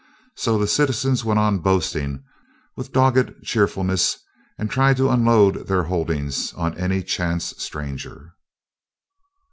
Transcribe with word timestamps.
So 0.35 0.57
the 0.57 0.65
citizens 0.67 1.23
went 1.23 1.39
on 1.39 1.59
boasting 1.59 2.23
with 2.75 2.91
dogged 2.91 3.43
cheerfulness 3.43 4.17
and 4.57 4.67
tried 4.67 4.97
to 4.97 5.11
unload 5.11 5.67
their 5.67 5.83
holdings 5.83 6.53
on 6.53 6.75
any 6.75 7.03
chance 7.03 7.53
stranger. 7.59 8.33